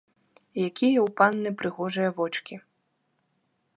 Якія 0.67 0.99
ў 1.03 1.03
панны 1.21 1.49
прыгожыя 1.61 2.09
вочкі. 2.21 2.55